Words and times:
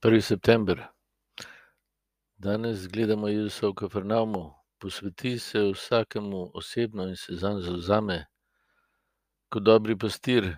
1. 0.00 0.20
september. 0.20 0.86
Danes 2.36 2.88
gledamo 2.88 3.28
Jezusa 3.28 3.66
v 3.66 3.74
Kafarnavmu, 3.74 4.54
posveti 4.78 5.38
se 5.38 5.58
vsakemu 5.58 6.50
osebno 6.54 7.08
in 7.08 7.16
se 7.16 7.34
zanj 7.34 7.60
zavzame 7.60 8.26
kot 9.48 9.62
dobri 9.62 9.96
pastir. 9.98 10.56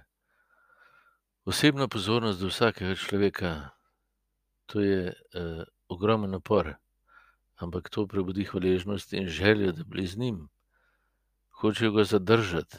Osebna 1.45 1.89
pozornost 1.89 2.41
do 2.41 2.51
vsakega 2.53 2.95
človeka, 2.95 3.71
to 4.67 4.81
je 4.81 5.09
uh, 5.09 5.65
ogromen 5.89 6.31
napor, 6.31 6.75
ampak 7.57 7.89
to 7.89 8.07
prebudi 8.07 8.45
hvaležnost 8.45 9.13
in 9.13 9.29
željo, 9.29 9.73
da 9.73 9.85
bi 9.85 10.07
z 10.07 10.19
njim. 10.19 10.49
Hočejo 11.51 11.93
ga 11.93 12.05
zadržati. 12.05 12.77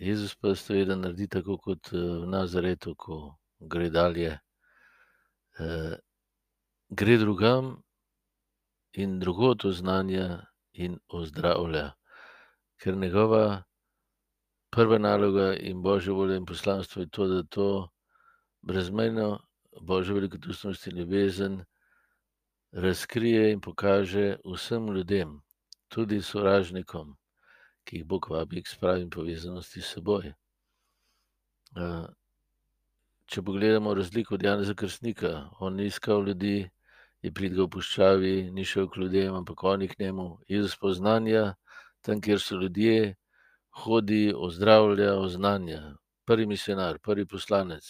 Jezus 0.00 0.34
pa 0.34 0.54
seveda 0.54 0.96
naredi 0.96 1.28
tako 1.28 1.58
kot 1.58 1.92
v 1.92 2.24
Nazaretu, 2.24 2.94
ko 2.94 3.36
gre 3.60 3.90
dalje 3.90 4.38
uh, 5.58 5.94
gre 6.88 7.16
drugam 7.18 7.82
in 8.92 9.18
drugot 9.20 9.64
oznanja 9.64 10.46
in 10.72 10.98
ozdravlja, 11.08 11.92
ker 12.80 12.96
njegova 12.96 13.62
prva 14.70 14.98
naloga 14.98 15.54
in 15.56 15.82
božja 15.82 16.12
volja 16.12 16.36
in 16.36 16.46
poslanstvo 16.46 17.02
je 17.02 17.08
to, 17.08 17.26
da 17.26 17.42
to 17.42 17.88
brezmejno 18.62 19.40
božjo 19.80 20.14
velikodušnost 20.14 20.86
in 20.86 20.98
ljubezen 20.98 21.64
razkrije 22.72 23.52
in 23.52 23.60
pokaže 23.60 24.36
vsem 24.44 24.88
ljudem, 24.92 25.40
tudi 25.88 26.22
sovražnikom, 26.22 27.16
ki 27.84 27.96
jih 27.96 28.04
Bog 28.04 28.26
vabi 28.30 28.62
k 28.62 28.68
spravi 28.68 29.02
in 29.02 29.10
povezanosti 29.10 29.80
s 29.80 29.94
seboj. 29.94 30.32
Če 33.26 33.42
pogledamo 33.42 33.94
razliko 33.94 34.34
od 34.34 34.42
Jana 34.42 34.64
Zakrstnika, 34.64 35.48
on 35.60 35.74
ni 35.74 35.86
iskal 35.90 36.22
ljudi, 36.26 36.70
je 37.22 37.32
pridgal 37.34 37.66
v 37.66 37.72
puščavi, 37.74 38.34
ni 38.54 38.64
šel 38.64 38.86
k 38.86 39.00
ljudem, 39.02 39.34
ampak 39.34 39.64
oni 39.66 39.88
k 39.90 39.98
njemu. 39.98 40.26
Jezus 40.48 40.76
poznanja, 40.78 41.56
tam, 42.06 42.20
kjer 42.22 42.40
so 42.40 42.60
ljudje, 42.60 43.16
hodi, 43.82 44.30
ozdravlja, 44.36 45.16
oznanja. 45.18 45.80
Prvi 46.26 46.46
misionar, 46.46 47.00
prvi 47.02 47.26
poslanec, 47.26 47.88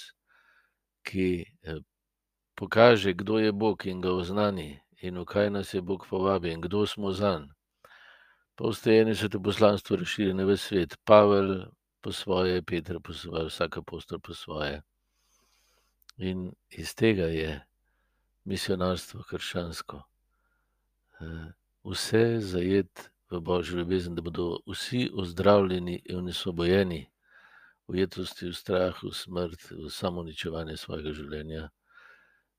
ki 1.04 1.28
eh, 1.44 1.84
pokaže, 2.56 3.12
kdo 3.12 3.38
je 3.38 3.52
Bog 3.52 3.86
in 3.86 4.00
ga 4.00 4.16
oznani, 4.16 4.80
in 5.04 5.20
v 5.20 5.28
kaj 5.28 5.50
nas 5.50 5.74
je 5.74 5.84
Bog 5.84 6.08
povabil 6.08 6.56
in 6.56 6.64
kdo 6.64 6.86
smo 6.86 7.12
zanj. 7.12 7.50
Pa 8.56 8.72
vstajeni 8.72 9.14
so 9.14 9.28
to 9.28 9.40
poslanstvo 9.40 10.00
rešili 10.00 10.32
na 10.34 10.48
ves 10.48 10.64
svet, 10.64 10.96
Pavel 11.04 11.68
po 12.00 12.12
svoje, 12.12 12.62
Petr 12.62 13.00
po 13.04 13.12
svoje, 13.12 13.50
vsak 13.52 13.84
apostol 13.84 14.18
po 14.18 14.32
svoje. 14.32 14.80
In 16.16 16.52
iz 16.70 16.94
tega 16.94 17.26
je 17.28 17.50
misionarstvo 18.44 19.24
krščansko. 19.28 20.00
Eh, 21.20 21.52
vse 21.84 22.40
zajet 22.40 23.10
v 23.30 23.40
božjo 23.40 23.78
ljubezen, 23.78 24.14
da 24.14 24.22
bodo 24.22 24.58
vsi 24.66 25.10
ozdravljeni 25.12 26.02
in 26.04 26.28
osvobojeni 26.28 27.06
ujetosti 27.86 28.48
v 28.48 28.54
strah, 28.54 29.02
v 29.02 29.12
smrt, 29.14 29.70
v 29.70 29.90
samoničevanje 29.90 30.76
svojega 30.76 31.12
življenja. 31.12 31.68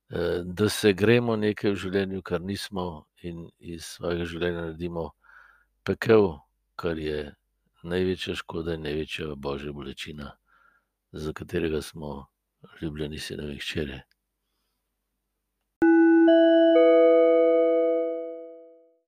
Eh, 0.10 0.44
da 0.46 0.70
se 0.70 0.94
gremo 0.94 1.36
nekaj 1.36 1.72
v 1.72 1.82
življenju, 1.82 2.22
kar 2.22 2.42
nismo, 2.42 3.08
in 3.24 3.50
iz 3.60 3.86
svojega 3.98 4.26
življenja 4.26 4.62
naredimo 4.62 5.10
pekel, 5.84 6.38
kar 6.76 6.98
je 7.00 7.34
največja 7.84 8.36
škoda 8.36 8.78
in 8.78 8.86
največja 8.86 9.36
božja 9.36 9.74
bolečina, 9.74 10.32
za 11.12 11.34
katerega 11.34 11.82
smo 11.82 12.28
ljubljeni 12.82 13.20
sinovi 13.20 13.58
hčere. 13.60 14.02